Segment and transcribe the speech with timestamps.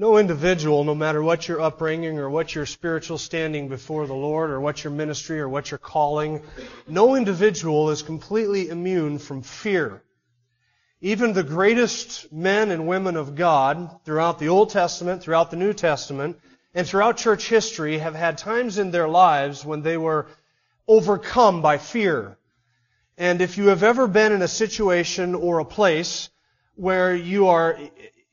[0.00, 4.50] No individual, no matter what your upbringing or what your spiritual standing before the Lord
[4.50, 6.40] or what your ministry or what your calling,
[6.86, 10.04] no individual is completely immune from fear.
[11.00, 15.72] Even the greatest men and women of God throughout the Old Testament, throughout the New
[15.72, 16.38] Testament,
[16.74, 20.28] and throughout church history have had times in their lives when they were
[20.86, 22.38] overcome by fear.
[23.16, 26.30] And if you have ever been in a situation or a place
[26.76, 27.76] where you are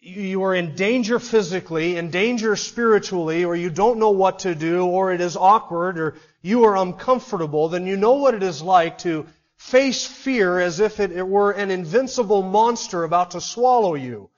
[0.05, 4.85] you are in danger physically, in danger spiritually, or you don't know what to do,
[4.85, 8.99] or it is awkward, or you are uncomfortable, then you know what it is like
[8.99, 9.25] to
[9.57, 14.29] face fear as if it, were an invincible monster about to swallow you.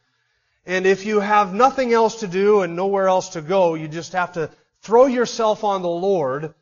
[0.66, 4.14] And if you have nothing else to do and nowhere else to go, you just
[4.14, 4.50] have to
[4.84, 6.54] throw yourself on the Lord,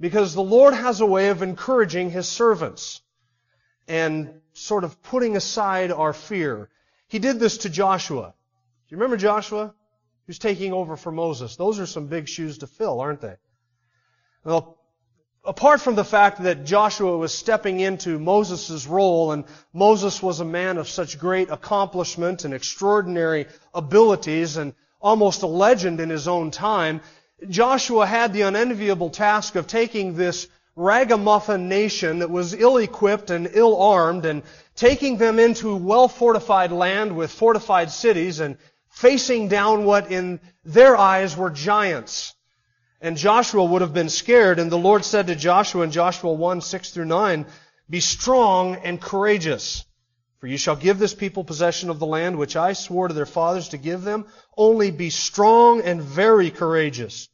[0.00, 3.02] because the Lord has a way of encouraging His servants
[3.86, 6.68] and sort of putting aside our fear.
[7.06, 8.34] He did this to Joshua.
[8.88, 9.74] Do you remember Joshua?
[10.26, 11.56] Who's taking over for Moses?
[11.56, 13.34] Those are some big shoes to fill, aren't they?
[14.44, 14.78] Well,
[15.44, 20.44] apart from the fact that Joshua was stepping into Moses' role and Moses was a
[20.46, 26.50] man of such great accomplishment and extraordinary abilities and almost a legend in his own
[26.50, 27.02] time,
[27.46, 34.24] Joshua had the unenviable task of taking this ragamuffin nation that was ill-equipped and ill-armed
[34.24, 34.42] and
[34.76, 38.56] taking them into well-fortified land with fortified cities and
[38.90, 42.34] facing down what in their eyes were giants.
[43.00, 46.60] And Joshua would have been scared, and the Lord said to Joshua in Joshua 1,
[46.60, 47.46] 6 through 9,
[47.88, 49.84] Be strong and courageous,
[50.40, 53.26] for you shall give this people possession of the land which I swore to their
[53.26, 54.26] fathers to give them.
[54.56, 57.28] Only be strong and very courageous.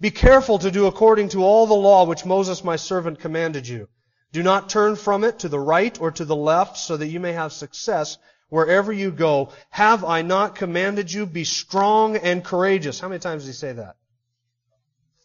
[0.00, 3.88] Be careful to do according to all the law which Moses my servant commanded you.
[4.32, 7.20] Do not turn from it to the right or to the left so that you
[7.20, 8.16] may have success
[8.50, 9.52] wherever you go.
[9.70, 11.24] Have I not commanded you?
[11.24, 13.00] Be strong and courageous.
[13.00, 13.96] How many times did he say that?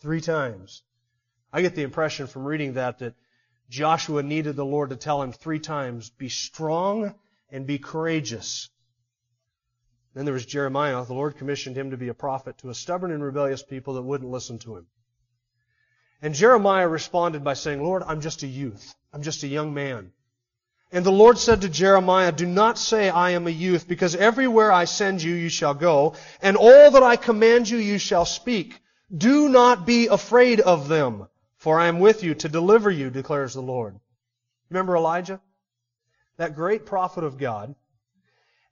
[0.01, 0.83] Three times.
[1.51, 3.15] I get the impression from reading that that
[3.69, 7.15] Joshua needed the Lord to tell him three times, be strong
[7.49, 8.69] and be courageous.
[10.13, 11.03] Then there was Jeremiah.
[11.03, 14.03] The Lord commissioned him to be a prophet to a stubborn and rebellious people that
[14.03, 14.87] wouldn't listen to him.
[16.21, 18.95] And Jeremiah responded by saying, Lord, I'm just a youth.
[19.11, 20.11] I'm just a young man.
[20.91, 24.71] And the Lord said to Jeremiah, Do not say I am a youth, because everywhere
[24.71, 28.81] I send you, you shall go, and all that I command you, you shall speak.
[29.15, 33.53] Do not be afraid of them, for I am with you to deliver you, declares
[33.53, 33.99] the Lord.
[34.69, 35.41] Remember Elijah?
[36.37, 37.75] That great prophet of God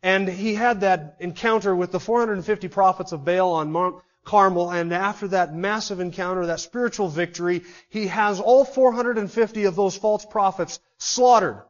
[0.03, 4.69] and he had that encounter with the 450 prophets of Baal on Mount Carmel.
[4.69, 10.25] And after that massive encounter, that spiritual victory, he has all 450 of those false
[10.25, 11.61] prophets slaughtered.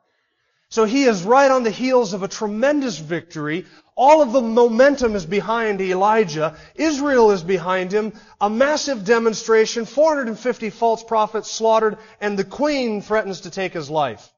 [0.74, 3.68] So he is right on the heels of a tremendous victory.
[3.96, 6.58] All of the momentum is behind Elijah.
[6.74, 8.12] Israel is behind him.
[8.42, 14.34] A massive demonstration, 450 false prophets slaughtered, and the queen threatens to take his life.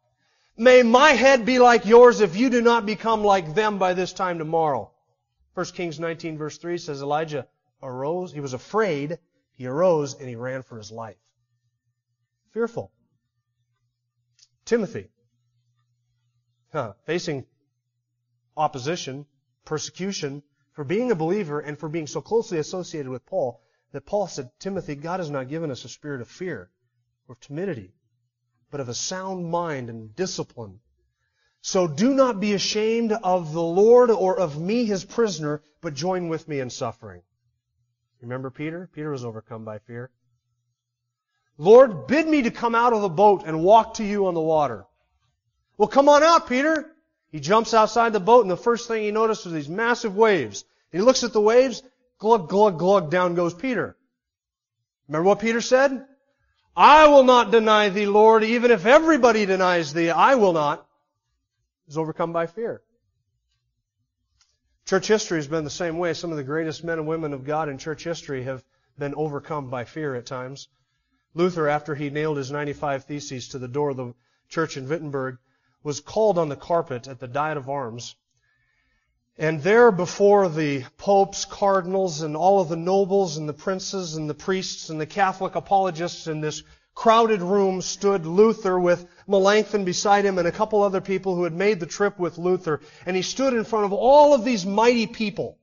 [0.57, 4.11] May my head be like yours if you do not become like them by this
[4.11, 4.91] time tomorrow.
[5.53, 7.47] 1 Kings 19 verse 3 says Elijah
[7.81, 9.19] arose, he was afraid,
[9.53, 11.15] he arose and he ran for his life.
[12.51, 12.91] Fearful.
[14.65, 15.07] Timothy,
[17.05, 17.45] facing
[18.57, 19.25] opposition,
[19.65, 20.43] persecution,
[20.73, 24.49] for being a believer and for being so closely associated with Paul, that Paul said,
[24.59, 26.69] Timothy, God has not given us a spirit of fear
[27.27, 27.93] or of timidity,
[28.71, 30.79] but of a sound mind and discipline.
[31.61, 36.27] So do not be ashamed of the Lord or of me, his prisoner, but join
[36.27, 37.21] with me in suffering.
[38.21, 38.89] Remember Peter?
[38.93, 40.11] Peter was overcome by fear.
[41.57, 44.41] Lord, bid me to come out of the boat and walk to you on the
[44.41, 44.85] water.
[45.77, 46.91] Well, come on out, Peter.
[47.31, 50.63] He jumps outside the boat, and the first thing he notices are these massive waves.
[50.91, 51.83] He looks at the waves,
[52.17, 53.97] glug, glug, glug, down goes Peter.
[55.07, 56.05] Remember what Peter said?
[56.77, 60.87] I will not deny thee, Lord, even if everybody denies thee, I will not.
[61.85, 62.81] He's overcome by fear.
[64.85, 66.13] Church history has been the same way.
[66.13, 68.63] Some of the greatest men and women of God in church history have
[68.97, 70.67] been overcome by fear at times.
[71.33, 74.13] Luther, after he nailed his 95 Theses to the door of the
[74.47, 75.37] church in Wittenberg,
[75.85, 78.15] was called on the carpet at the Diet of Worms.
[79.37, 84.27] And there before the popes, cardinals, and all of the nobles and the princes and
[84.27, 86.63] the priests and the Catholic apologists in this
[86.95, 91.53] crowded room stood Luther with Melanchthon beside him and a couple other people who had
[91.53, 92.81] made the trip with Luther.
[93.05, 95.59] And he stood in front of all of these mighty people.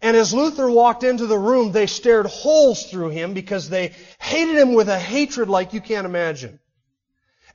[0.00, 4.54] And as Luther walked into the room, they stared holes through him because they hated
[4.54, 6.60] him with a hatred like you can't imagine.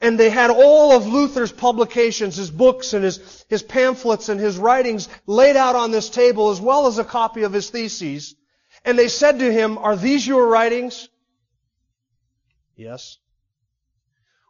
[0.03, 4.57] And they had all of Luther's publications, his books and his, his pamphlets and his
[4.57, 8.35] writings laid out on this table as well as a copy of his theses.
[8.83, 11.07] And they said to him, are these your writings?
[12.75, 13.17] Yes.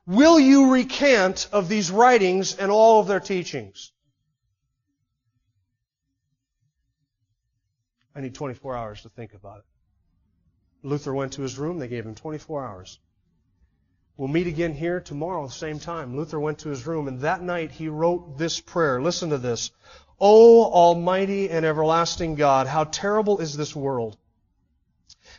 [0.07, 3.91] Will you recant of these writings and all of their teachings?
[8.15, 9.65] I need 24 hours to think about it.
[10.81, 11.77] Luther went to his room.
[11.77, 12.99] They gave him 24 hours.
[14.15, 16.15] We'll meet again here tomorrow, the same time.
[16.15, 19.01] Luther went to his room, and that night he wrote this prayer.
[19.01, 19.71] Listen to this.
[20.19, 24.15] O Almighty and everlasting God, how terrible is this world!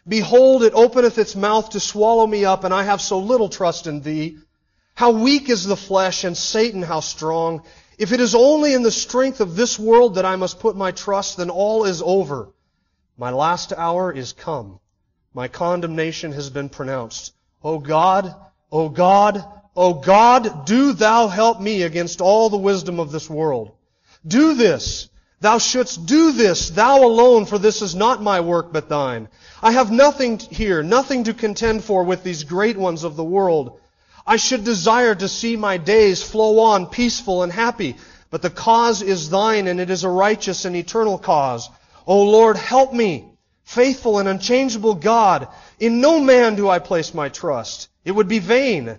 [0.06, 3.86] Behold, it openeth its mouth to swallow me up, and I have so little trust
[3.86, 4.38] in Thee.
[4.94, 7.62] How weak is the flesh, and Satan how strong.
[7.96, 10.90] If it is only in the strength of this world that I must put my
[10.90, 12.48] trust, then all is over.
[13.16, 14.80] My last hour is come.
[15.32, 17.32] My condemnation has been pronounced.
[17.62, 18.34] O God,
[18.74, 19.44] O God,
[19.76, 23.70] O God, do thou help me against all the wisdom of this world.
[24.26, 25.08] Do this.
[25.40, 29.28] Thou shouldst do this, thou alone, for this is not my work but thine.
[29.62, 33.78] I have nothing here, nothing to contend for with these great ones of the world.
[34.26, 37.96] I should desire to see my days flow on peaceful and happy,
[38.30, 41.70] but the cause is thine and it is a righteous and eternal cause.
[42.08, 45.46] O Lord, help me, faithful and unchangeable God.
[45.84, 47.90] In no man do I place my trust.
[48.06, 48.98] It would be vain.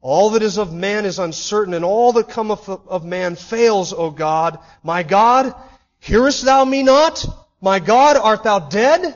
[0.00, 4.10] All that is of man is uncertain, and all that cometh of man fails, O
[4.10, 4.58] God.
[4.82, 5.54] My God,
[5.98, 7.26] hearest thou me not?
[7.60, 9.14] My God, art thou dead?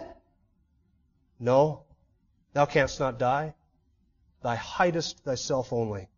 [1.41, 1.85] No,
[2.53, 3.55] thou canst not die.
[4.43, 6.09] Thou hidest thyself only.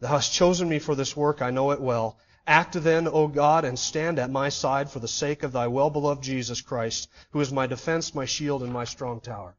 [0.00, 2.18] Thou hast chosen me for this work, I know it well.
[2.48, 6.20] Act then, O God, and stand at my side for the sake of thy well-beloved
[6.20, 9.54] Jesus Christ, who is my defense, my shield, and my strong tower.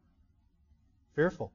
[1.16, 1.52] Fearful.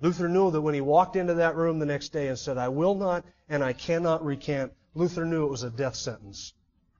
[0.00, 2.68] Luther knew that when he walked into that room the next day and said, I
[2.68, 6.52] will not and I cannot recant, Luther knew it was a death sentence.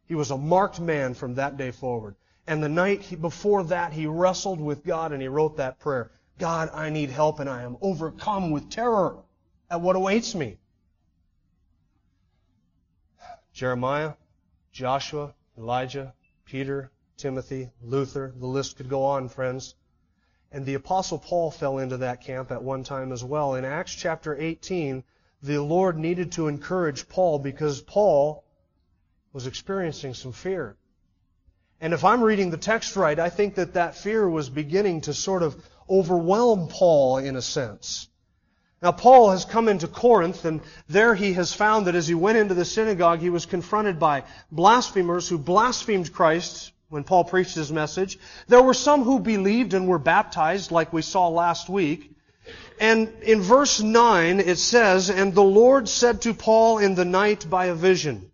[0.07, 2.15] He was a marked man from that day forward.
[2.47, 6.13] And the night he, before that, he wrestled with God and he wrote that prayer.
[6.39, 9.19] God, I need help and I am overcome with terror
[9.69, 10.59] at what awaits me.
[13.53, 14.15] Jeremiah,
[14.71, 16.15] Joshua, Elijah,
[16.45, 19.75] Peter, Timothy, Luther, the list could go on, friends.
[20.53, 23.55] And the apostle Paul fell into that camp at one time as well.
[23.55, 25.05] In Acts chapter 18,
[25.43, 28.45] the Lord needed to encourage Paul because Paul
[29.33, 30.77] was experiencing some fear.
[31.81, 35.15] And if I'm reading the text right, I think that that fear was beginning to
[35.15, 38.09] sort of overwhelm Paul in a sense.
[38.83, 42.39] Now, Paul has come into Corinth, and there he has found that as he went
[42.39, 47.73] into the synagogue, he was confronted by blasphemers who blasphemed Christ when Paul preached his
[47.73, 48.19] message.
[48.47, 52.13] There were some who believed and were baptized, like we saw last week.
[52.79, 57.49] And in verse 9 it says, And the Lord said to Paul in the night
[57.51, 58.31] by a vision,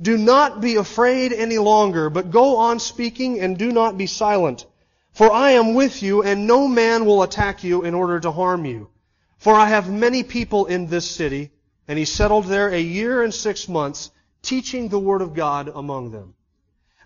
[0.00, 4.64] Do not be afraid any longer, but go on speaking and do not be silent.
[5.12, 8.64] For I am with you, and no man will attack you in order to harm
[8.64, 8.88] you.
[9.36, 11.50] For I have many people in this city.
[11.88, 16.12] And he settled there a year and six months, teaching the word of God among
[16.12, 16.34] them.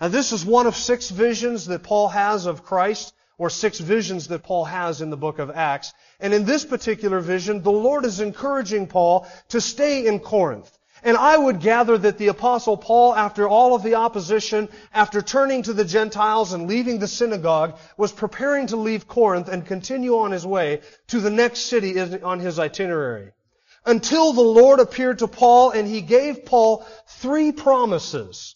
[0.00, 4.28] Now this is one of six visions that Paul has of Christ, or six visions
[4.28, 5.92] that Paul has in the book of Acts.
[6.20, 10.70] And in this particular vision, the Lord is encouraging Paul to stay in Corinth.
[11.02, 15.62] And I would gather that the apostle Paul, after all of the opposition, after turning
[15.64, 20.30] to the Gentiles and leaving the synagogue, was preparing to leave Corinth and continue on
[20.30, 23.32] his way to the next city on his itinerary.
[23.84, 28.55] Until the Lord appeared to Paul and he gave Paul three promises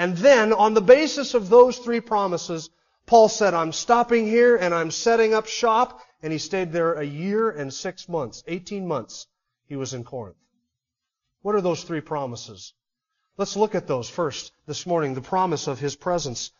[0.00, 2.70] and then, on the basis of those three promises,
[3.04, 6.00] Paul said, I'm stopping here and I'm setting up shop.
[6.22, 9.26] And he stayed there a year and six months, 18 months,
[9.66, 10.38] he was in Corinth.
[11.42, 12.72] What are those three promises?
[13.36, 15.12] Let's look at those first this morning.
[15.12, 16.50] The promise of his presence.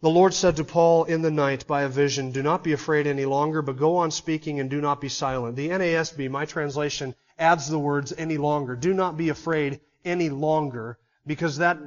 [0.00, 3.08] The Lord said to Paul in the night by a vision, Do not be afraid
[3.08, 5.56] any longer, but go on speaking and do not be silent.
[5.56, 8.76] The NASB, my translation, adds the words any longer.
[8.76, 11.78] Do not be afraid any longer, because that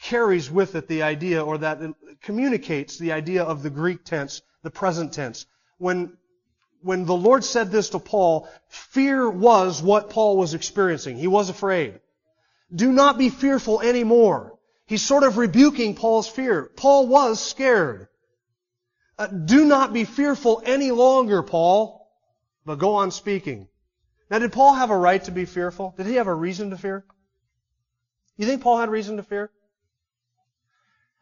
[0.00, 1.80] carries with it the idea, or that
[2.22, 5.46] communicates the idea of the Greek tense, the present tense.
[5.78, 6.16] When,
[6.82, 11.16] when the Lord said this to Paul, fear was what Paul was experiencing.
[11.16, 12.00] He was afraid.
[12.74, 14.58] Do not be fearful anymore.
[14.86, 16.70] He's sort of rebuking Paul's fear.
[16.76, 18.08] Paul was scared.
[19.18, 22.08] Uh, do not be fearful any longer, Paul,
[22.64, 23.68] but go on speaking.
[24.30, 25.94] Now, did Paul have a right to be fearful?
[25.96, 27.04] Did he have a reason to fear?
[28.36, 29.50] You think Paul had reason to fear?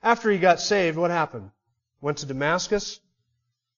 [0.05, 1.51] After he got saved, what happened?
[2.03, 3.01] Went to Damascus.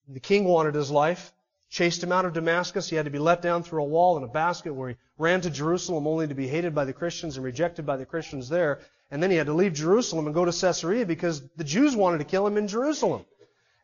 [0.09, 1.33] The king wanted his life.
[1.71, 2.89] Chased him out of Damascus.
[2.89, 5.41] He had to be let down through a wall in a basket where he ran
[5.43, 8.81] to Jerusalem only to be hated by the Christians and rejected by the Christians there.
[9.13, 12.19] And then he had to leave Jerusalem and go to Caesarea because the Jews wanted
[12.19, 13.25] to kill him in Jerusalem.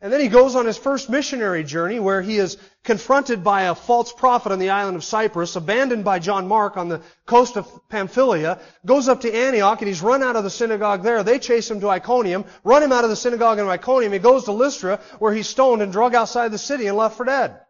[0.03, 3.75] And then he goes on his first missionary journey where he is confronted by a
[3.77, 7.89] false prophet on the island of Cyprus, abandoned by John Mark on the coast of
[7.89, 11.23] Pamphylia, goes up to Antioch and he's run out of the synagogue there.
[11.23, 14.13] They chase him to Iconium, run him out of the synagogue in Iconium.
[14.13, 17.25] He goes to Lystra where he's stoned and drug outside the city and left for
[17.25, 17.61] dead.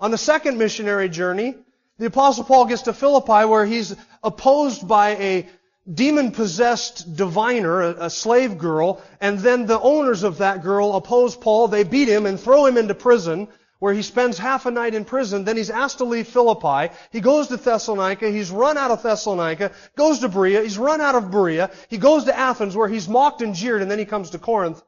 [0.00, 1.54] On the second missionary journey,
[1.98, 3.94] the apostle Paul gets to Philippi where he's
[4.24, 5.48] opposed by a
[5.92, 11.68] demon-possessed diviner, a, a, slave girl, and then the owners of that girl oppose Paul.
[11.68, 15.04] They beat him and throw him into prison, where he spends half a night in
[15.04, 15.44] prison.
[15.44, 16.92] Then he's asked to leave Philippi.
[17.10, 18.30] He goes to Thessalonica.
[18.30, 19.72] He's run out of Thessalonica.
[19.96, 20.62] Goes to Berea.
[20.62, 21.70] He's run out of Berea.
[21.88, 24.82] He goes to Athens, where he's mocked and jeered, and then he comes to Corinth.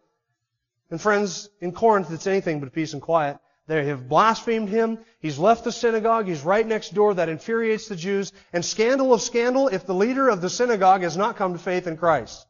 [0.90, 3.38] And friends, in Corinth, it's anything but peace and quiet.
[3.72, 4.98] They have blasphemed him.
[5.18, 6.28] He's left the synagogue.
[6.28, 7.14] He's right next door.
[7.14, 8.30] That infuriates the Jews.
[8.52, 11.86] And scandal of scandal if the leader of the synagogue has not come to faith
[11.86, 12.46] in Christ.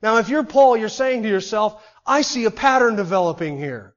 [0.00, 3.96] Now, if you're Paul, you're saying to yourself, I see a pattern developing here.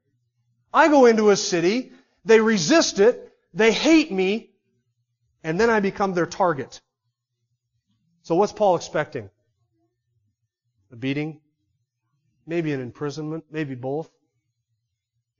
[0.73, 1.91] I go into a city,
[2.25, 4.49] they resist it, they hate me,
[5.43, 6.81] and then I become their target.
[8.23, 9.29] So what's Paul expecting?
[10.91, 11.39] A beating?
[12.47, 13.43] Maybe an imprisonment?
[13.51, 14.09] Maybe both?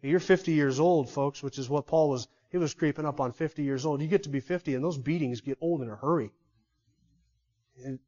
[0.01, 3.33] You're 50 years old, folks, which is what Paul was, he was creeping up on
[3.33, 4.01] 50 years old.
[4.01, 6.31] You get to be 50 and those beatings get old in a hurry.
[7.83, 7.99] And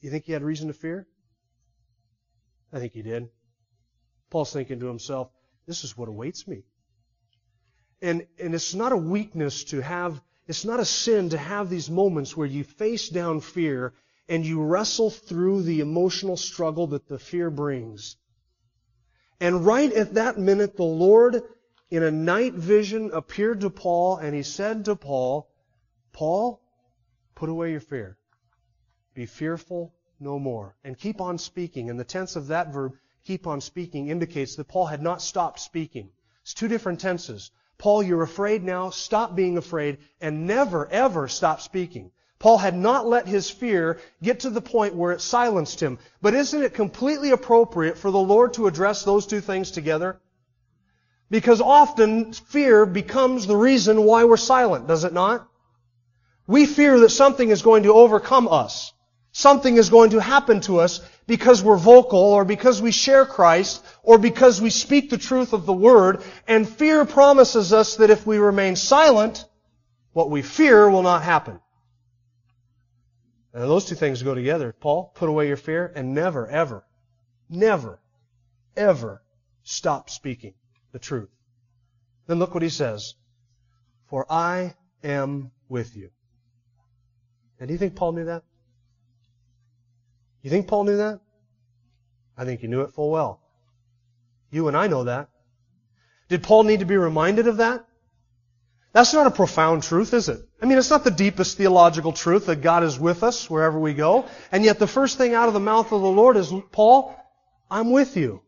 [0.00, 1.06] you think he had reason to fear?
[2.72, 3.28] I think he did.
[4.30, 5.30] Paul's thinking to himself,
[5.66, 6.64] this is what awaits me.
[8.02, 11.90] And, and it's not a weakness to have, it's not a sin to have these
[11.90, 13.94] moments where you face down fear
[14.28, 18.16] and you wrestle through the emotional struggle that the fear brings.
[19.40, 21.42] And right at that minute, the Lord,
[21.90, 25.48] in a night vision, appeared to Paul and he said to Paul,
[26.12, 26.60] Paul,
[27.34, 28.16] put away your fear.
[29.14, 30.76] Be fearful no more.
[30.84, 31.90] And keep on speaking.
[31.90, 35.60] And the tense of that verb, keep on speaking, indicates that Paul had not stopped
[35.60, 36.10] speaking.
[36.42, 37.50] It's two different tenses.
[37.78, 38.90] Paul, you're afraid now.
[38.90, 42.10] Stop being afraid and never, ever stop speaking.
[42.38, 45.98] Paul had not let his fear get to the point where it silenced him.
[46.20, 50.20] But isn't it completely appropriate for the Lord to address those two things together?
[51.30, 55.48] Because often fear becomes the reason why we're silent, does it not?
[56.46, 58.92] We fear that something is going to overcome us.
[59.32, 63.84] Something is going to happen to us because we're vocal or because we share Christ
[64.02, 66.22] or because we speak the truth of the Word.
[66.46, 69.44] And fear promises us that if we remain silent,
[70.12, 71.60] what we fear will not happen.
[73.56, 74.74] And those two things go together.
[74.78, 76.84] Paul, put away your fear and never, ever,
[77.48, 77.98] never,
[78.76, 79.22] ever
[79.62, 80.52] stop speaking
[80.92, 81.30] the truth.
[82.26, 83.14] Then look what he says.
[84.08, 86.10] For I am with you.
[87.58, 88.42] And do you think Paul knew that?
[90.42, 91.20] You think Paul knew that?
[92.36, 93.40] I think he knew it full well.
[94.50, 95.30] You and I know that.
[96.28, 97.86] Did Paul need to be reminded of that?
[98.96, 100.40] That's not a profound truth, is it?
[100.62, 103.92] I mean, it's not the deepest theological truth that God is with us wherever we
[103.92, 104.24] go.
[104.50, 107.14] And yet the first thing out of the mouth of the Lord is, Paul,
[107.70, 108.40] I'm with you.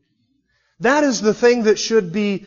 [0.81, 2.47] That is the thing that should be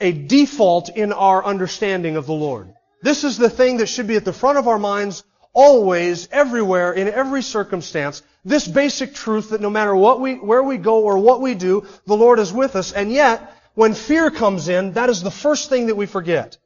[0.00, 2.72] a default in our understanding of the Lord.
[3.02, 6.92] This is the thing that should be at the front of our minds always, everywhere,
[6.92, 8.22] in every circumstance.
[8.44, 11.88] This basic truth that no matter what we, where we go or what we do,
[12.06, 12.92] the Lord is with us.
[12.92, 16.56] And yet, when fear comes in, that is the first thing that we forget.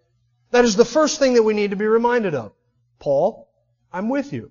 [0.51, 2.53] That is the first thing that we need to be reminded of.
[2.99, 3.49] Paul,
[3.93, 4.51] I'm with you.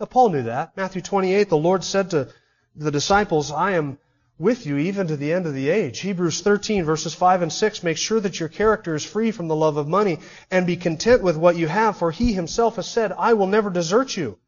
[0.00, 0.76] Now, Paul knew that.
[0.76, 2.28] Matthew 28, the Lord said to
[2.74, 3.98] the disciples, I am
[4.38, 5.98] with you even to the end of the age.
[6.00, 9.56] Hebrews 13 verses 5 and 6 make sure that your character is free from the
[9.56, 13.12] love of money and be content with what you have for he himself has said,
[13.12, 14.38] I will never desert you,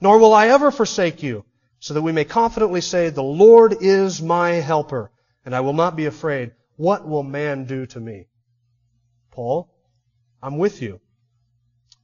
[0.00, 1.44] nor will I ever forsake you,
[1.78, 5.12] so that we may confidently say, the Lord is my helper
[5.44, 6.50] and I will not be afraid.
[6.76, 8.26] What will man do to me?
[9.30, 9.70] Paul,
[10.46, 11.00] I'm with you.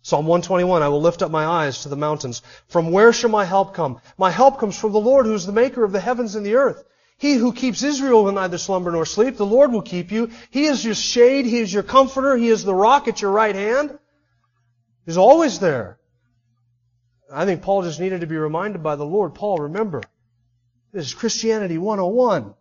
[0.03, 2.43] Psalm 121, I will lift up my eyes to the mountains.
[2.67, 4.01] From where shall my help come?
[4.19, 6.57] My help comes from the Lord who is the maker of the heavens and the
[6.57, 6.83] earth.
[7.19, 9.37] He who keeps Israel will neither slumber nor sleep.
[9.37, 10.31] The Lord will keep you.
[10.51, 11.47] He is your shade.
[11.47, 12.37] He is your comforter.
[12.37, 13.97] He is the rock at your right hand.
[15.07, 16.01] He's always there.
[17.33, 20.03] I think Paul just needed to be reminded by the Lord, Paul, remember,
[20.93, 22.55] this is Christianity 101.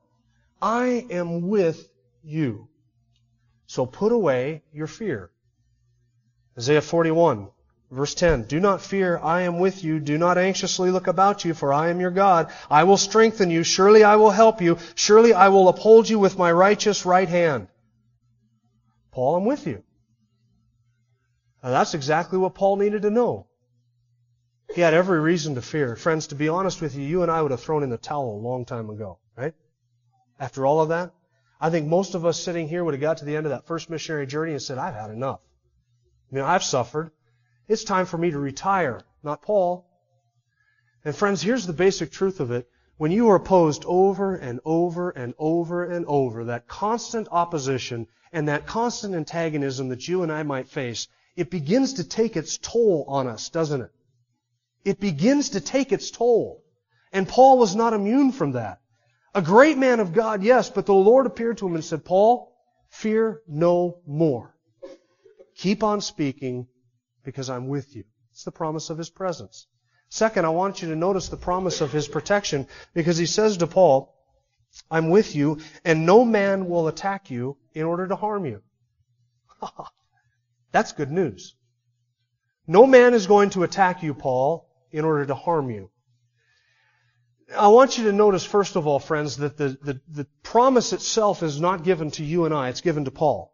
[0.61, 1.89] I am with
[2.23, 2.67] you.
[3.65, 5.31] So put away your fear.
[6.57, 7.47] Isaiah 41,
[7.89, 8.43] verse 10.
[8.43, 9.99] Do not fear, I am with you.
[9.99, 12.51] Do not anxiously look about you, for I am your God.
[12.69, 13.63] I will strengthen you.
[13.63, 14.77] Surely I will help you.
[14.95, 17.67] Surely I will uphold you with my righteous right hand.
[19.11, 19.83] Paul, I'm with you.
[21.63, 23.47] Now that's exactly what Paul needed to know.
[24.73, 25.95] He had every reason to fear.
[25.95, 28.35] Friends, to be honest with you, you and I would have thrown in the towel
[28.35, 29.53] a long time ago, right?
[30.39, 31.11] After all of that,
[31.59, 33.67] I think most of us sitting here would have got to the end of that
[33.67, 35.41] first missionary journey and said, I've had enough.
[36.31, 37.11] I mean, I've suffered.
[37.67, 39.85] It's time for me to retire, not Paul.
[41.03, 42.69] And friends, here's the basic truth of it.
[42.97, 48.47] When you are opposed over and over and over and over, that constant opposition and
[48.47, 53.05] that constant antagonism that you and I might face, it begins to take its toll
[53.07, 53.91] on us, doesn't it?
[54.85, 56.63] It begins to take its toll.
[57.11, 58.79] And Paul was not immune from that.
[59.33, 62.53] A great man of God, yes, but the Lord appeared to him and said, Paul,
[62.89, 64.55] fear no more.
[65.55, 66.67] Keep on speaking
[67.23, 68.03] because I'm with you.
[68.31, 69.67] It's the promise of his presence.
[70.09, 73.67] Second, I want you to notice the promise of his protection because he says to
[73.67, 74.13] Paul,
[74.89, 78.61] I'm with you and no man will attack you in order to harm you.
[80.71, 81.55] That's good news.
[82.67, 85.89] No man is going to attack you, Paul, in order to harm you.
[87.57, 91.43] I want you to notice, first of all, friends, that the, the, the, promise itself
[91.43, 93.50] is not given to you and I, it's given to Paul.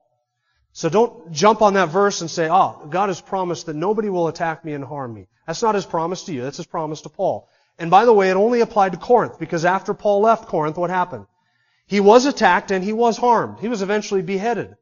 [0.77, 4.27] So don't jump on that verse and say, oh, God has promised that nobody will
[4.27, 5.25] attack me and harm me.
[5.47, 7.49] That's not his promise to you, that's his promise to Paul.
[7.79, 10.91] And by the way, it only applied to Corinth, because after Paul left Corinth, what
[10.91, 11.25] happened?
[11.87, 13.57] He was attacked and he was harmed.
[13.59, 14.75] He was eventually beheaded.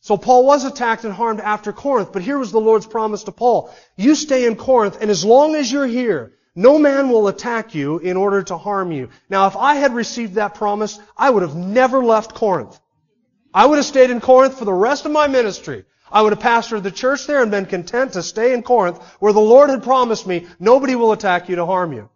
[0.00, 3.32] So Paul was attacked and harmed after Corinth, but here was the Lord's promise to
[3.32, 3.72] Paul.
[3.94, 7.98] You stay in Corinth, and as long as you're here, no man will attack you
[7.98, 9.10] in order to harm you.
[9.30, 12.80] Now, if I had received that promise, I would have never left Corinth.
[13.56, 15.86] I would have stayed in Corinth for the rest of my ministry.
[16.12, 19.32] I would have pastored the church there and been content to stay in Corinth where
[19.32, 22.10] the Lord had promised me, nobody will attack you to harm you.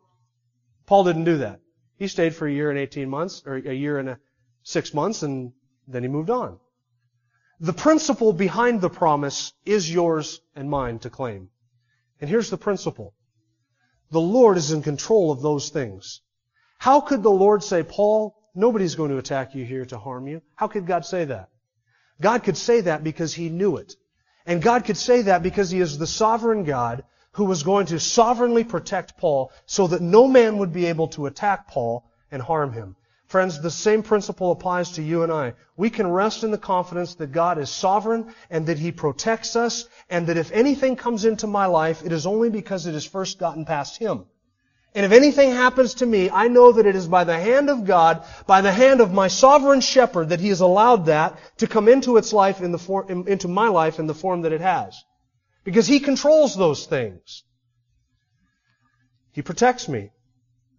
[0.85, 1.61] Paul didn't do that.
[1.96, 4.18] He stayed for a year and 18 months, or a year and
[4.64, 5.55] six months, and
[5.88, 6.59] then he moved on.
[7.59, 11.48] The principle behind the promise is yours and mine to claim.
[12.20, 13.14] And here's the principle.
[14.11, 16.20] The Lord is in control of those things.
[16.76, 20.42] How could the Lord say, Paul, nobody's going to attack you here to harm you?
[20.54, 21.48] How could God say that?
[22.20, 23.94] God could say that because He knew it.
[24.46, 28.00] And God could say that because He is the sovereign God who was going to
[28.00, 32.72] sovereignly protect Paul so that no man would be able to attack Paul and harm
[32.72, 32.96] him.
[33.26, 35.54] Friends, the same principle applies to you and I.
[35.76, 39.86] We can rest in the confidence that God is sovereign and that He protects us
[40.08, 43.38] and that if anything comes into my life, it is only because it has first
[43.38, 44.24] gotten past Him.
[44.94, 47.85] And if anything happens to me, I know that it is by the hand of
[47.85, 51.88] God, by the hand of my sovereign shepherd that He has allowed that to come
[51.88, 55.00] into its life in the form, into my life in the form that it has.
[55.62, 57.44] Because He controls those things.
[59.33, 60.11] He protects me.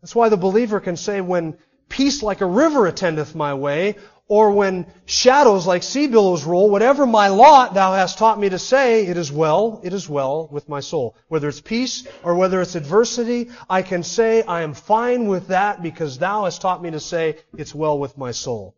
[0.01, 3.95] That's why the believer can say when peace like a river attendeth my way,
[4.31, 8.57] or when shadows like sea billows roll, whatever my lot thou hast taught me to
[8.57, 11.17] say, it is well, it is well with my soul.
[11.27, 15.83] Whether it's peace or whether it's adversity, I can say I am fine with that
[15.83, 18.73] because thou hast taught me to say it's well with my soul.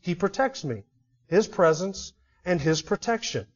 [0.00, 0.84] He protects me.
[1.26, 2.14] His presence
[2.46, 3.46] and His protection.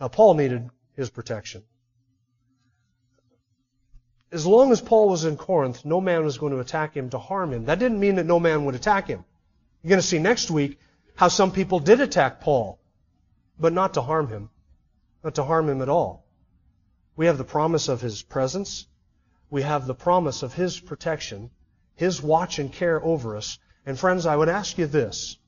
[0.00, 1.64] Now Paul needed His protection
[4.32, 7.18] as long as Paul was in Corinth, no man was going to attack him to
[7.18, 7.66] harm him.
[7.66, 9.24] That didn't mean that no man would attack him.
[9.86, 10.80] You're going to see next week
[11.14, 12.80] how some people did attack Paul,
[13.56, 14.50] but not to harm him,
[15.22, 16.26] not to harm him at all.
[17.14, 18.88] We have the promise of his presence.
[19.48, 21.50] We have the promise of his protection,
[21.94, 23.60] his watch and care over us.
[23.86, 25.38] And friends, I would ask you this.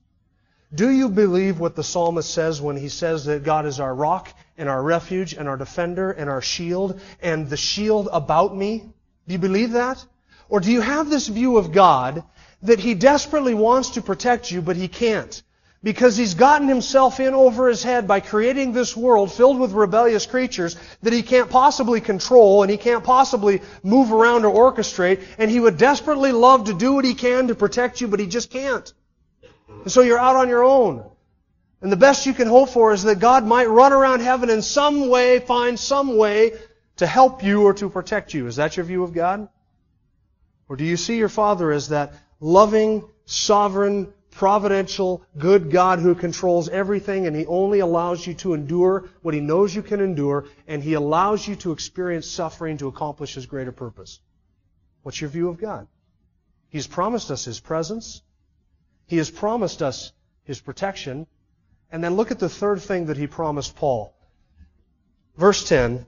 [0.73, 4.33] Do you believe what the psalmist says when he says that God is our rock
[4.57, 8.89] and our refuge and our defender and our shield and the shield about me?
[9.27, 10.05] Do you believe that?
[10.47, 12.23] Or do you have this view of God
[12.63, 15.41] that he desperately wants to protect you, but he can't?
[15.81, 20.25] Because he's gotten himself in over his head by creating this world filled with rebellious
[20.25, 25.49] creatures that he can't possibly control and he can't possibly move around or orchestrate, and
[25.49, 28.49] he would desperately love to do what he can to protect you, but he just
[28.49, 28.91] can't.
[29.69, 31.09] And so you're out on your own.
[31.81, 34.61] And the best you can hope for is that God might run around heaven in
[34.61, 36.53] some way, find some way
[36.97, 38.47] to help you or to protect you.
[38.47, 39.47] Is that your view of God?
[40.67, 46.69] Or do you see your Father as that loving, sovereign, providential, good God who controls
[46.69, 50.81] everything and He only allows you to endure what He knows you can endure and
[50.81, 54.19] He allows you to experience suffering to accomplish His greater purpose.
[55.03, 55.87] What's your view of God?
[56.69, 58.21] He's promised us His presence.
[59.07, 60.11] He has promised us
[60.43, 61.27] His protection.
[61.91, 64.13] And then look at the third thing that He promised Paul.
[65.35, 66.05] Verse 10,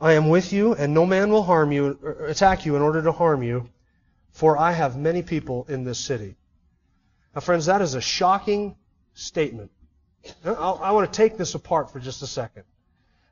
[0.00, 3.12] I am with you and no man will harm you, attack you in order to
[3.12, 3.68] harm you,
[4.34, 6.36] for I have many people in this city.
[7.34, 8.76] Now, friends, that is a shocking
[9.14, 9.70] statement.
[10.44, 12.64] I want to take this apart for just a second.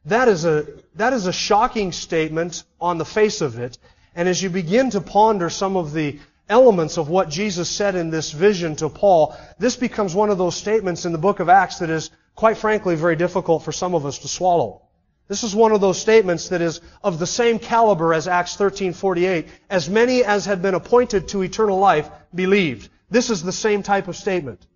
[0.07, 3.79] That is a, that is a shocking statement on the face of it.
[4.15, 8.11] And as you begin to ponder some of the elements of what Jesus said in
[8.11, 11.79] this vision to Paul, this becomes one of those statements in the book of Acts
[11.79, 14.83] that is, quite frankly, very difficult for some of us to swallow.
[15.29, 19.47] This is one of those statements that is of the same caliber as Acts 13:48.
[19.71, 22.89] As many as had been appointed to eternal life believed.
[23.11, 24.67] This is the same type of statement.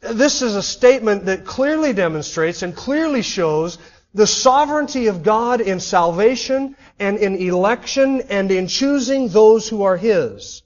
[0.00, 3.78] This is a statement that clearly demonstrates and clearly shows
[4.14, 9.96] the sovereignty of God in salvation and in election and in choosing those who are
[9.96, 10.62] His.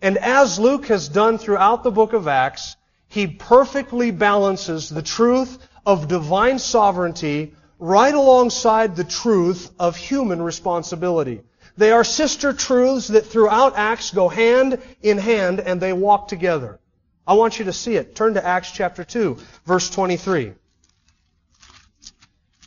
[0.00, 2.76] And as Luke has done throughout the book of Acts,
[3.08, 11.42] he perfectly balances the truth of divine sovereignty right alongside the truth of human responsibility.
[11.76, 16.78] They are sister truths that throughout Acts go hand in hand and they walk together.
[17.26, 18.14] I want you to see it.
[18.14, 19.36] Turn to Acts chapter 2,
[19.66, 20.52] verse 23.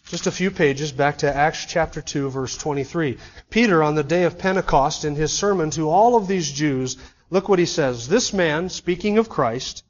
[0.10, 3.18] Just a few pages back to Acts chapter 2, verse 23.
[3.50, 6.98] Peter, on the day of Pentecost, in his sermon to all of these Jews,
[7.30, 8.08] look what he says.
[8.08, 9.84] This man, speaking of Christ,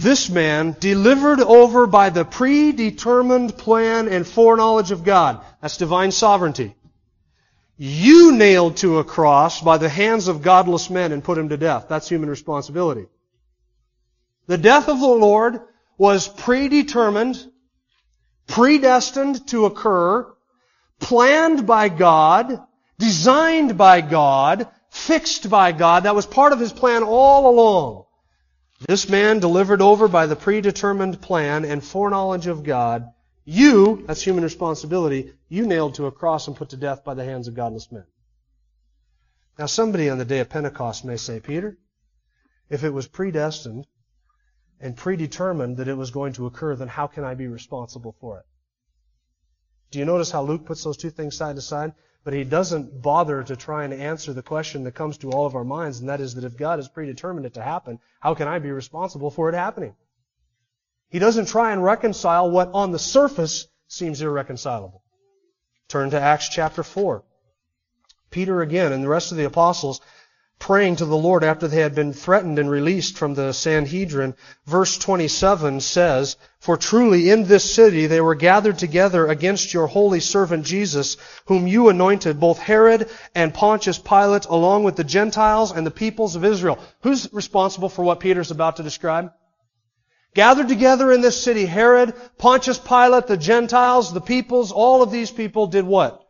[0.00, 5.40] this man delivered over by the predetermined plan and foreknowledge of God.
[5.60, 6.74] That's divine sovereignty
[7.78, 11.56] you nailed to a cross by the hands of godless men and put him to
[11.56, 11.86] death.
[11.88, 13.06] That's human responsibility.
[14.48, 15.60] The death of the Lord
[15.96, 17.40] was predetermined,
[18.48, 20.26] predestined to occur,
[20.98, 22.60] planned by God,
[22.98, 26.02] designed by God, fixed by God.
[26.02, 28.04] That was part of His plan all along.
[28.86, 33.12] This man delivered over by the predetermined plan and foreknowledge of God
[33.50, 37.24] you, that's human responsibility, you nailed to a cross and put to death by the
[37.24, 38.04] hands of godless men.
[39.58, 41.78] Now somebody on the day of Pentecost may say, Peter,
[42.68, 43.86] if it was predestined
[44.80, 48.40] and predetermined that it was going to occur, then how can I be responsible for
[48.40, 48.44] it?
[49.92, 51.94] Do you notice how Luke puts those two things side to side?
[52.28, 55.54] But he doesn't bother to try and answer the question that comes to all of
[55.54, 58.46] our minds, and that is that if God has predetermined it to happen, how can
[58.46, 59.96] I be responsible for it happening?
[61.08, 65.02] He doesn't try and reconcile what on the surface seems irreconcilable.
[65.88, 67.24] Turn to Acts chapter 4.
[68.28, 70.02] Peter again and the rest of the apostles
[70.58, 74.34] praying to the Lord after they had been threatened and released from the Sanhedrin.
[74.66, 80.20] Verse 27 says, For truly in this city they were gathered together against your holy
[80.20, 81.16] servant Jesus,
[81.46, 86.34] whom you anointed, both Herod and Pontius Pilate, along with the Gentiles and the peoples
[86.34, 86.78] of Israel.
[87.02, 89.32] Who's responsible for what Peter's about to describe?
[90.34, 95.30] Gathered together in this city, Herod, Pontius Pilate, the Gentiles, the peoples, all of these
[95.30, 96.27] people did what?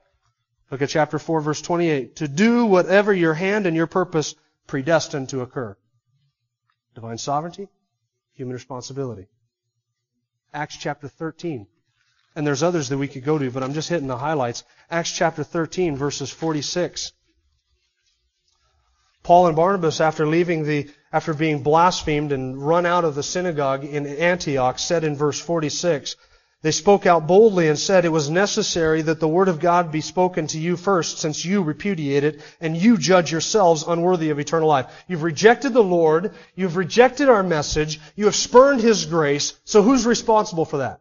[0.71, 2.17] Look at chapter 4 verse 28.
[2.17, 4.35] To do whatever your hand and your purpose
[4.67, 5.77] predestined to occur.
[6.95, 7.69] Divine sovereignty,
[8.35, 9.29] human responsibility.
[10.53, 11.67] Acts chapter 13.
[12.35, 14.65] And there's others that we could go to, but I'm just hitting the highlights.
[14.91, 17.13] Acts chapter 13 verses 46.
[19.23, 23.85] Paul and Barnabas, after leaving the after being blasphemed and run out of the synagogue
[23.85, 26.17] in Antioch, said in verse 46,
[26.61, 30.01] they spoke out boldly and said it was necessary that the word of God be
[30.01, 34.69] spoken to you first, since you repudiate it, and you judge yourselves unworthy of eternal
[34.69, 34.87] life.
[35.07, 40.05] You've rejected the Lord, you've rejected our message, you have spurned His grace, so who's
[40.05, 41.01] responsible for that?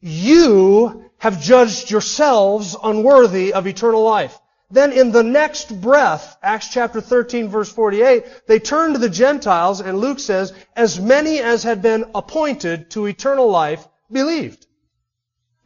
[0.00, 4.38] You have judged yourselves unworthy of eternal life.
[4.70, 9.82] Then in the next breath, Acts chapter 13 verse 48, they turn to the Gentiles
[9.82, 14.66] and Luke says, as many as had been appointed to eternal life believed.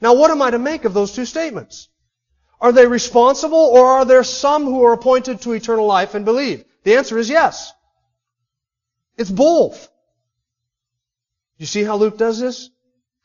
[0.00, 1.88] Now what am I to make of those two statements?
[2.60, 6.64] Are they responsible or are there some who are appointed to eternal life and believe?
[6.82, 7.72] The answer is yes.
[9.16, 9.88] It's both.
[11.58, 12.70] You see how Luke does this?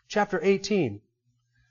[0.07, 1.01] Chapter 18.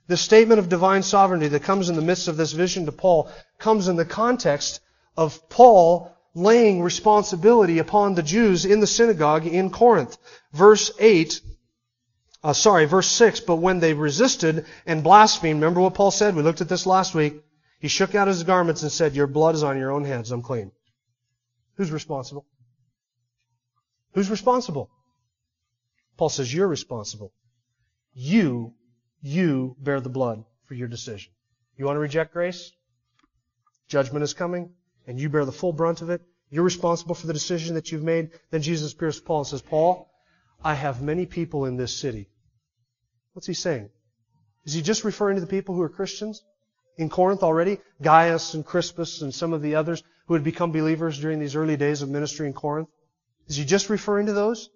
[0.09, 3.31] The statement of divine sovereignty that comes in the midst of this vision to Paul
[3.59, 4.81] comes in the context
[5.17, 10.17] of Paul laying responsibility upon the Jews in the synagogue in Corinth.
[10.53, 11.41] Verse 8,
[12.45, 16.35] uh, sorry, verse 6, but when they resisted and blasphemed, remember what Paul said?
[16.35, 17.41] We looked at this last week.
[17.79, 20.43] He shook out his garments and said, Your blood is on your own heads, I'm
[20.43, 20.73] clean.
[21.77, 22.47] Who's responsible?
[24.15, 24.91] Who's responsible?
[26.17, 27.33] Paul says you're responsible.
[28.13, 28.75] You,
[29.23, 31.33] you bear the blood for your decision.
[31.77, 32.73] You want to reject grace?
[33.89, 34.75] Judgment is coming,
[35.07, 36.23] and you bear the full brunt of it.
[36.51, 38.31] You're responsible for the decision that you've made.
[38.51, 40.11] Then Jesus appears to Paul and says, Paul,
[40.63, 42.29] I have many people in this city.
[43.33, 43.91] What's he saying?
[44.65, 46.43] Is he just referring to the people who are Christians
[46.97, 47.81] in Corinth already?
[48.01, 51.77] Gaius and Crispus and some of the others who had become believers during these early
[51.77, 52.89] days of ministry in Corinth?
[53.49, 54.71] Is he just referring to those?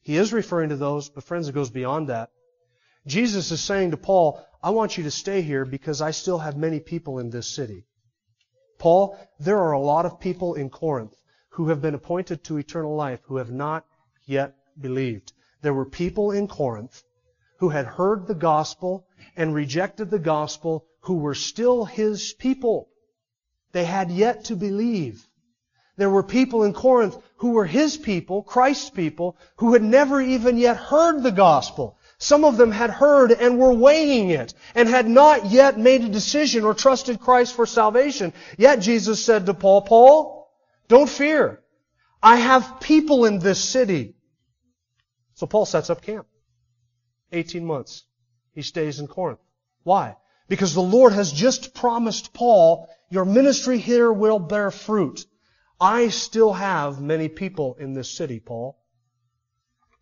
[0.00, 2.30] He is referring to those, but friends, it goes beyond that.
[3.06, 6.56] Jesus is saying to Paul, I want you to stay here because I still have
[6.56, 7.86] many people in this city.
[8.78, 11.14] Paul, there are a lot of people in Corinth
[11.50, 13.84] who have been appointed to eternal life who have not
[14.24, 15.32] yet believed.
[15.60, 17.02] There were people in Corinth
[17.62, 22.88] who had heard the gospel and rejected the gospel who were still his people.
[23.70, 25.24] They had yet to believe.
[25.96, 30.58] There were people in Corinth who were his people, Christ's people, who had never even
[30.58, 31.96] yet heard the gospel.
[32.18, 36.08] Some of them had heard and were weighing it and had not yet made a
[36.08, 38.32] decision or trusted Christ for salvation.
[38.58, 40.50] Yet Jesus said to Paul, Paul,
[40.88, 41.62] don't fear.
[42.20, 44.16] I have people in this city.
[45.34, 46.26] So Paul sets up camp.
[47.32, 48.04] 18 months.
[48.54, 49.40] He stays in Corinth.
[49.82, 50.16] Why?
[50.48, 55.24] Because the Lord has just promised Paul, your ministry here will bear fruit.
[55.80, 58.78] I still have many people in this city, Paul.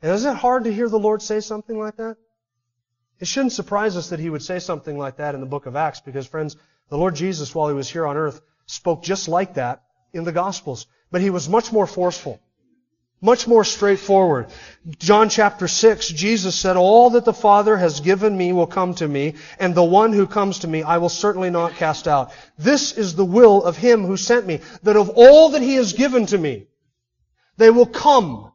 [0.03, 2.17] And isn't it hard to hear the Lord say something like that?
[3.19, 5.77] It shouldn't surprise us that He would say something like that in the book of
[5.77, 6.57] Acts because, friends,
[6.89, 10.33] the Lord Jesus, while He was here on earth, spoke just like that in the
[10.33, 10.87] Gospels.
[11.11, 12.41] But He was much more forceful.
[13.23, 14.47] Much more straightforward.
[14.99, 19.07] John chapter 6, Jesus said, All that the Father has given me will come to
[19.07, 22.33] me, and the one who comes to me I will certainly not cast out.
[22.59, 25.93] This is the will of Him who sent me, that of all that He has
[25.93, 26.67] given to me,
[27.59, 28.51] they will come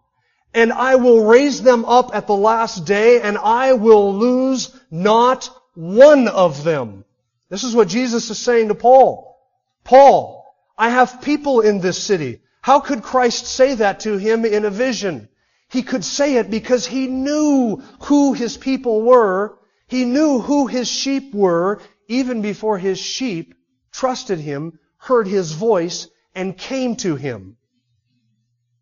[0.56, 5.50] and I will raise them up at the last day, and I will lose not
[5.76, 7.04] one of them.
[7.50, 9.38] This is what Jesus is saying to Paul.
[9.84, 10.46] Paul,
[10.78, 12.40] I have people in this city.
[12.66, 15.30] How could Christ say that to him in a vision?
[15.70, 17.76] He could say it because he knew
[18.06, 19.60] who his people were.
[19.88, 23.54] He knew who his sheep were even before his sheep
[23.92, 27.58] trusted him, heard his voice, and came to him.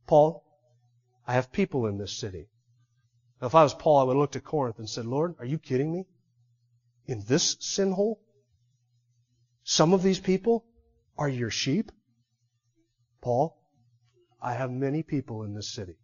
[0.08, 0.46] Paul,
[1.28, 2.48] I have people in this city.
[3.42, 5.46] Now, if I was Paul, I would have looked at Corinth and said, Lord, are
[5.46, 6.06] you kidding me?
[7.06, 8.22] In this sin hole?
[9.66, 10.64] Some of these people
[11.18, 11.92] are your sheep?
[13.20, 13.60] Paul,
[14.46, 15.96] I have many people in this city.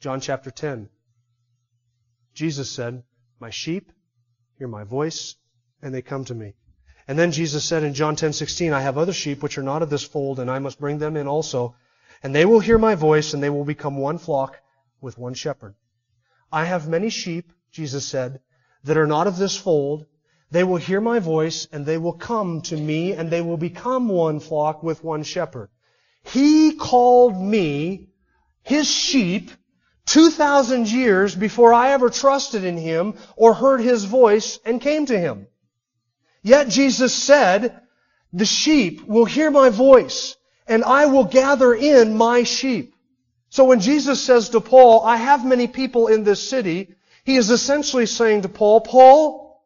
[0.00, 0.90] John chapter 10.
[2.34, 3.04] Jesus said,
[3.40, 3.90] My sheep
[4.58, 5.34] hear my voice,
[5.80, 6.56] and they come to me.
[7.08, 9.88] And then Jesus said in John 10:16, I have other sheep which are not of
[9.88, 11.74] this fold, and I must bring them in also,
[12.22, 14.58] and they will hear my voice, and they will become one flock
[15.00, 15.74] with one shepherd.
[16.52, 18.40] I have many sheep, Jesus said,
[18.84, 20.04] that are not of this fold.
[20.50, 24.10] They will hear my voice, and they will come to me, and they will become
[24.10, 25.70] one flock with one shepherd.
[26.26, 28.08] He called me
[28.62, 29.50] his sheep
[30.06, 35.18] 2,000 years before I ever trusted in him or heard his voice and came to
[35.18, 35.46] him.
[36.42, 37.80] Yet Jesus said,
[38.32, 40.36] the sheep will hear my voice
[40.66, 42.94] and I will gather in my sheep.
[43.48, 47.50] So when Jesus says to Paul, I have many people in this city, he is
[47.50, 49.64] essentially saying to Paul, Paul,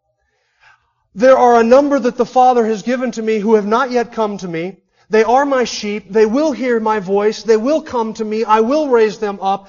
[1.15, 4.13] there are a number that the Father has given to me who have not yet
[4.13, 4.80] come to me.
[5.11, 6.09] They are my sheep.
[6.09, 7.43] They will hear my voice.
[7.43, 8.45] They will come to me.
[8.45, 9.69] I will raise them up.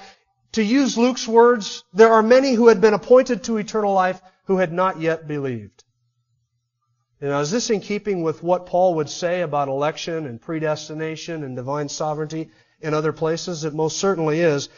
[0.53, 4.57] To use Luke's words, there are many who had been appointed to eternal life who
[4.57, 5.83] had not yet believed.
[7.19, 11.55] Now, is this in keeping with what Paul would say about election and predestination and
[11.55, 13.63] divine sovereignty in other places?
[13.63, 14.69] It most certainly is.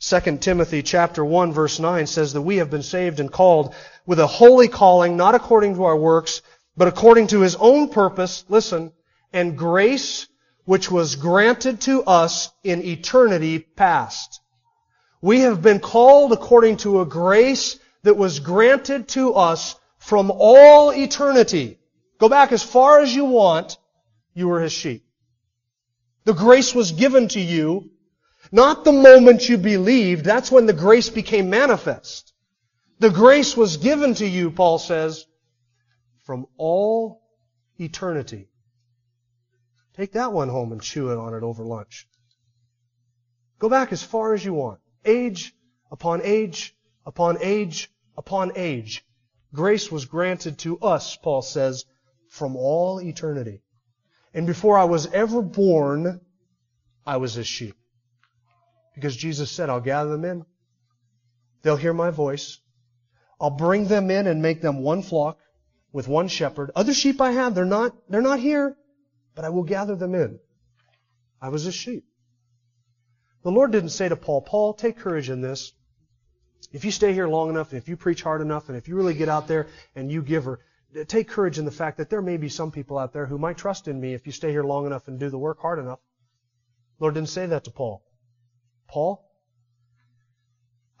[0.00, 4.18] 2 Timothy chapter 1 verse 9 says that we have been saved and called with
[4.18, 6.42] a holy calling, not according to our works,
[6.76, 8.92] but according to his own purpose, listen,
[9.32, 10.28] and grace
[10.64, 14.40] which was granted to us in eternity past.
[15.20, 20.92] We have been called according to a grace that was granted to us from all
[20.92, 21.78] eternity.
[22.18, 23.76] Go back as far as you want.
[24.34, 25.04] You were his sheep.
[26.24, 27.90] The grace was given to you,
[28.52, 30.24] not the moment you believed.
[30.24, 32.32] That's when the grace became manifest.
[33.00, 35.26] The grace was given to you, Paul says,
[36.24, 37.22] from all
[37.80, 38.48] eternity.
[40.02, 42.08] Take that one home and chew it on it over lunch.
[43.60, 44.80] Go back as far as you want.
[45.04, 45.54] Age
[45.92, 46.74] upon age
[47.06, 47.88] upon age
[48.18, 49.04] upon age.
[49.54, 51.84] Grace was granted to us, Paul says,
[52.28, 53.62] from all eternity.
[54.34, 56.20] And before I was ever born,
[57.06, 57.76] I was his sheep.
[58.96, 60.44] Because Jesus said, I'll gather them in.
[61.62, 62.58] They'll hear my voice.
[63.40, 65.38] I'll bring them in and make them one flock
[65.92, 66.72] with one shepherd.
[66.74, 68.76] Other sheep I have, they're not, they're not here,
[69.34, 70.38] but I will gather them in.
[71.40, 72.04] I was a sheep.
[73.42, 75.72] The Lord didn't say to Paul, Paul, take courage in this.
[76.72, 78.94] If you stay here long enough, and if you preach hard enough, and if you
[78.94, 79.66] really get out there
[79.96, 80.60] and you give her,
[81.08, 83.58] take courage in the fact that there may be some people out there who might
[83.58, 85.98] trust in me if you stay here long enough and do the work hard enough.
[86.98, 88.04] The Lord didn't say that to Paul.
[88.86, 89.28] Paul,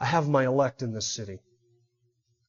[0.00, 1.38] I have my elect in this city.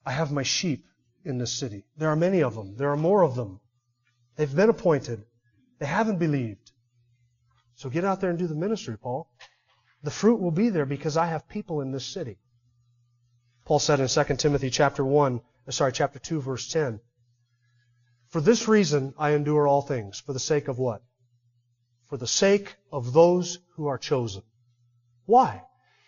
[0.05, 0.85] I have my sheep
[1.23, 1.85] in this city.
[1.97, 2.75] There are many of them.
[2.77, 3.59] There are more of them.
[4.35, 5.23] They've been appointed.
[5.79, 6.71] They haven't believed.
[7.75, 9.29] So get out there and do the ministry, Paul.
[10.03, 12.37] The fruit will be there because I have people in this city.
[13.65, 16.99] Paul said in 2 Timothy chapter 1, uh, sorry, chapter 2 verse 10,
[18.27, 21.01] For this reason I endure all things, for the sake of what?
[22.07, 24.43] For the sake of those who are chosen.
[25.25, 25.63] Why?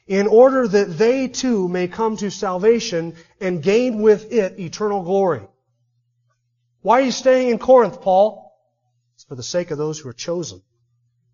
[0.08, 5.47] In order that they too may come to salvation and gain with it eternal glory.
[6.82, 8.44] Why are you staying in Corinth, Paul?
[9.27, 10.61] For the sake of those who are chosen,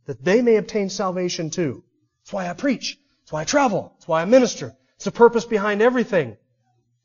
[0.06, 1.84] that they may obtain salvation too.
[2.22, 2.98] That's why I preach.
[3.22, 3.94] That's why I travel.
[3.96, 4.76] That's why I minister.
[4.96, 6.38] It's the purpose behind everything.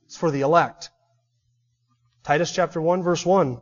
[0.04, 0.90] It's for the elect.
[2.22, 3.60] Titus chapter 1 verse 1.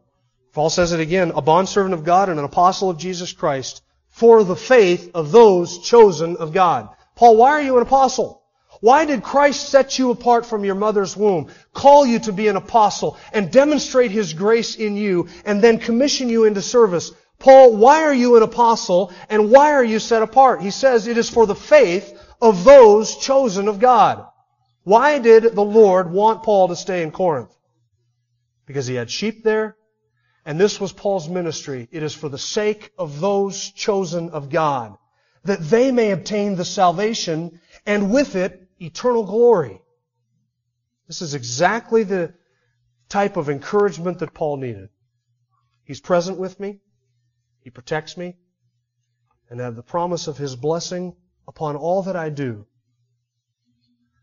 [0.53, 4.45] Paul says it again, a bondservant of God and an apostle of Jesus Christ for
[4.45, 6.89] the faith of those chosen of God.
[7.17, 8.44] Paul, why are you an apostle?
[8.81, 12.57] Why did Christ set you apart from your mother's womb, call you to be an
[12.57, 17.13] apostle, and demonstrate His grace in you, and then commission you into service?
[17.39, 20.63] Paul, why are you an apostle and why are you set apart?
[20.63, 24.27] He says it is for the faith of those chosen of God.
[24.85, 27.55] Why did the Lord want Paul to stay in Corinth?
[28.67, 29.77] Because he had sheep there,
[30.47, 31.89] and this was Paul's ministry.
[31.91, 34.97] It is for the sake of those chosen of God,
[35.45, 39.81] that they may obtain the salvation and with it eternal glory.
[41.07, 42.35] This is exactly the
[43.09, 44.89] type of encouragement that Paul needed.
[45.85, 46.81] He's present with me.
[47.61, 48.37] He protects me.
[49.51, 51.15] And I have the promise of His blessing
[51.47, 52.67] upon all that I do.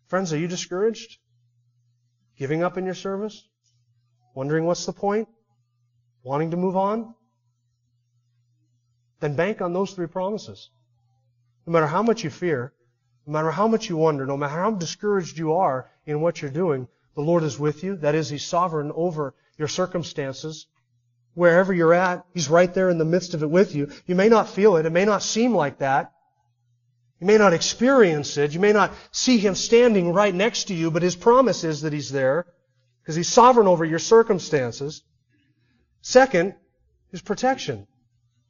[0.08, 1.18] Friends, are you discouraged?
[2.38, 3.48] Giving up in your service?
[4.36, 5.28] Wondering what's the point?
[6.24, 7.14] Wanting to move on?
[9.20, 10.70] Then bank on those three promises.
[11.66, 12.74] No matter how much you fear,
[13.26, 16.52] no matter how much you wonder, no matter how discouraged you are in what you're
[16.52, 17.98] doing, the Lord is with you.
[17.98, 20.68] That is, He's sovereign over your circumstances.
[21.34, 23.92] Wherever you're at, He's right there in the midst of it with you.
[24.08, 24.86] You may not feel it.
[24.86, 26.12] It may not seem like that.
[27.20, 28.54] You may not experience it.
[28.54, 31.94] You may not see Him standing right next to you, but His promise is that
[31.94, 32.48] He's there
[33.02, 35.04] because He's sovereign over your circumstances.
[36.02, 36.56] Second,
[37.12, 37.88] His protection.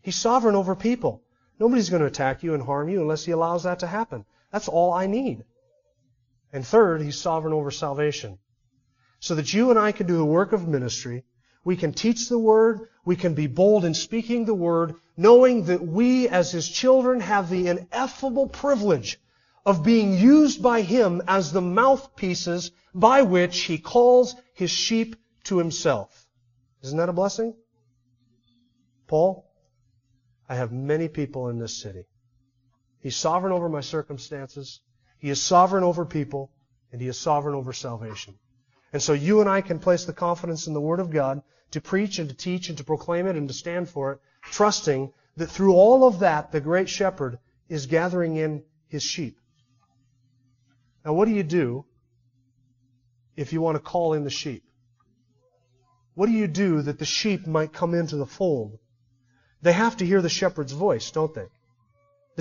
[0.02, 1.22] He's sovereign over people.
[1.60, 4.26] Nobody's going to attack you and harm you unless He allows that to happen.
[4.52, 5.44] That's all I need.
[6.54, 8.40] And third, He's sovereign over salvation.
[9.20, 11.24] So that you and I can do the work of ministry
[11.64, 12.90] we can teach the Word.
[13.06, 17.50] We can be bold in speaking the Word, knowing that we, as His children, have
[17.50, 19.20] the ineffable privilege
[19.66, 25.60] of being used by Him as the mouthpieces by which He calls His sheep to
[25.60, 26.28] Himself.
[26.84, 27.56] Isn't that a blessing?
[29.08, 29.48] Paul,
[30.50, 32.06] I have many people in this city.
[33.02, 34.80] He's sovereign over my circumstances.
[35.18, 36.52] He is sovereign over people,
[36.92, 38.36] and He is sovereign over salvation.
[38.94, 41.82] And so you and I can place the confidence in the Word of God to
[41.82, 45.48] preach and to teach and to proclaim it and to stand for it, trusting that
[45.48, 49.38] through all of that, the great shepherd is gathering in his sheep.
[51.06, 51.86] Now, what do you do
[53.36, 54.64] if you want to call in the sheep?
[56.14, 58.78] What do you do that the sheep might come into the fold?
[59.62, 61.48] They have to hear the shepherd's voice, don't they?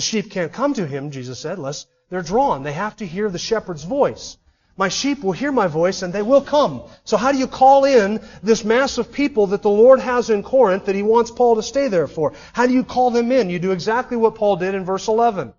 [0.00, 2.62] The sheep can't come to him, Jesus said, unless they're drawn.
[2.62, 4.38] They have to hear the shepherd's voice.
[4.74, 6.84] My sheep will hear my voice and they will come.
[7.04, 10.42] So how do you call in this mass of people that the Lord has in
[10.42, 12.32] Corinth that He wants Paul to stay there for?
[12.54, 13.50] How do you call them in?
[13.50, 15.52] You do exactly what Paul did in verse 11.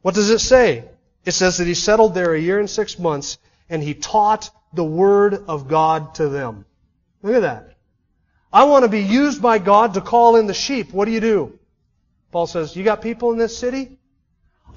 [0.00, 0.86] What does it say?
[1.26, 3.36] It says that he settled there a year and six months
[3.68, 6.64] and he taught the Word of God to them.
[7.22, 7.74] Look at that.
[8.50, 10.94] I want to be used by God to call in the sheep.
[10.94, 11.59] What do you do?
[12.30, 13.98] Paul says, you got people in this city?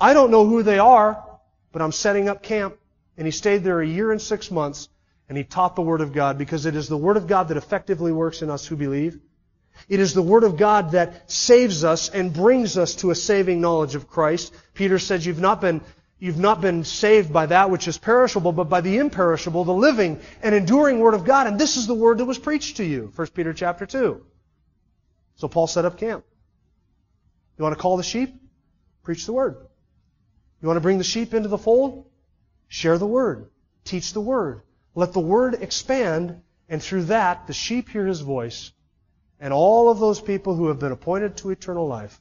[0.02, 1.24] I don't know who they are,
[1.72, 2.78] but I'm setting up camp.
[3.18, 4.90] And he stayed there a year and six months,
[5.30, 7.58] and he taught the Word of God because it is the Word of God that
[7.58, 9.20] effectively works in us who believe.
[9.88, 13.62] It is the Word of God that saves us and brings us to a saving
[13.62, 14.54] knowledge of Christ.
[14.74, 15.82] Peter said, You've not been,
[16.18, 20.20] you've not been saved by that which is perishable, but by the imperishable, the living
[20.42, 21.46] and enduring Word of God.
[21.46, 23.12] And this is the Word that was preached to you.
[23.16, 24.24] 1 Peter chapter 2.
[25.36, 26.24] So Paul set up camp.
[27.58, 28.36] You want to call the sheep?
[29.04, 29.58] Preach the Word.
[30.62, 32.06] You want to bring the sheep into the fold?
[32.70, 33.50] Share the word.
[33.84, 34.62] Teach the word.
[34.96, 38.72] Let the word expand, and through that, the sheep hear his voice,
[39.42, 42.20] and all of those people who have been appointed to eternal life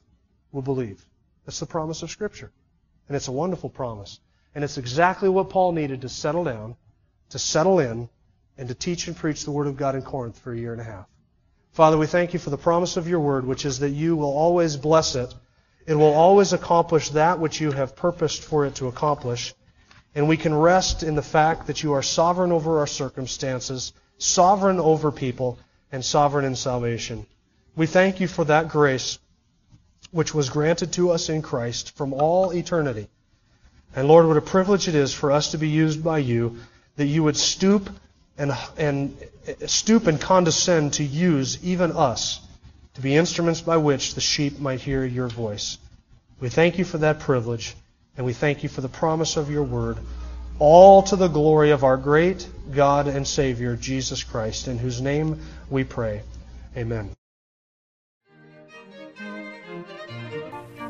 [0.51, 1.03] will believe.
[1.45, 2.51] That's the promise of Scripture.
[3.07, 4.19] And it's a wonderful promise.
[4.53, 6.75] And it's exactly what Paul needed to settle down,
[7.29, 8.09] to settle in,
[8.57, 10.81] and to teach and preach the Word of God in Corinth for a year and
[10.81, 11.07] a half.
[11.73, 14.37] Father, we thank you for the promise of your Word, which is that you will
[14.37, 15.33] always bless it.
[15.87, 19.55] It will always accomplish that which you have purposed for it to accomplish.
[20.13, 24.79] And we can rest in the fact that you are sovereign over our circumstances, sovereign
[24.79, 25.57] over people,
[25.91, 27.25] and sovereign in salvation.
[27.75, 29.17] We thank you for that grace
[30.11, 33.07] which was granted to us in Christ from all eternity.
[33.95, 36.59] And Lord, what a privilege it is for us to be used by you,
[36.97, 37.89] that you would stoop
[38.37, 39.15] and, and
[39.65, 42.39] stoop and condescend to use even us
[42.95, 45.77] to be instruments by which the sheep might hear your voice.
[46.39, 47.75] We thank you for that privilege,
[48.17, 49.97] and we thank you for the promise of your word,
[50.59, 55.39] all to the glory of our great God and Savior, Jesus Christ, in whose name
[55.69, 56.21] we pray.
[56.77, 57.11] Amen.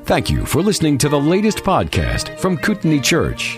[0.04, 3.58] Thank you for listening to the latest podcast from Kootenai Church.